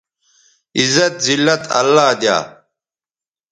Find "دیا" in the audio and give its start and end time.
2.19-2.37